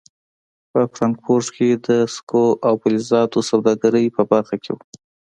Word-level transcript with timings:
په 0.71 0.79
فرانکفورټ 0.93 1.47
کې 1.55 1.69
د 1.87 1.89
سکو 2.15 2.45
او 2.67 2.73
فلزاتو 2.81 3.39
سوداګرۍ 3.51 4.05
په 4.15 4.21
برخه 4.31 4.55
کې 4.63 4.71
و. 4.73 4.77